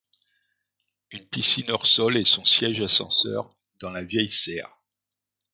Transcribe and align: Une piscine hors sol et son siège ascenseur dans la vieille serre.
Une 1.11 1.27
piscine 1.29 1.69
hors 1.69 1.85
sol 1.85 2.17
et 2.17 2.25
son 2.25 2.43
siège 2.43 2.81
ascenseur 2.81 3.49
dans 3.81 3.91
la 3.91 4.01
vieille 4.03 4.31
serre. 4.31 4.81